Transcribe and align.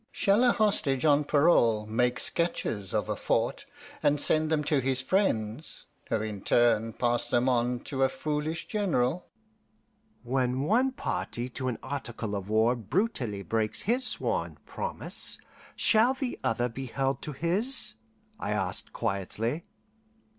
"Shall 0.11 0.43
a 0.43 0.51
hostage 0.51 1.05
on 1.05 1.25
parole 1.25 1.85
make 1.85 2.19
sketches 2.19 2.91
of 2.91 3.07
a 3.07 3.15
fort 3.15 3.67
and 4.01 4.19
send 4.19 4.49
them 4.49 4.63
to 4.63 4.79
his 4.79 4.99
friends, 4.99 5.85
who 6.09 6.23
in 6.23 6.41
turn 6.41 6.93
pass 6.93 7.27
them 7.27 7.47
on 7.47 7.81
to 7.81 8.01
a 8.01 8.09
foolish 8.09 8.65
general?" 8.67 9.29
"When 10.23 10.61
one 10.63 10.91
party 10.93 11.49
to 11.49 11.67
an 11.67 11.77
Article 11.83 12.35
of 12.35 12.49
War 12.49 12.75
brutally 12.75 13.43
breaks 13.43 13.81
his 13.83 14.03
sworn 14.03 14.57
promise, 14.65 15.37
shall 15.75 16.15
the 16.15 16.39
other 16.43 16.67
be 16.67 16.87
held 16.87 17.21
to 17.21 17.31
his?" 17.31 17.93
I 18.39 18.53
asked 18.53 18.93
quietly. 18.93 19.65